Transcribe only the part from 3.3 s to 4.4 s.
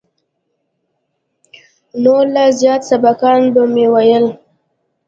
به مې ويل.